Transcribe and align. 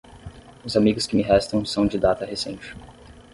Os 0.65 0.75
amigos 0.75 1.05
que 1.05 1.15
me 1.15 1.21
restam 1.21 1.63
são 1.63 1.85
de 1.85 1.99
data 1.99 2.25
recente. 2.25 2.75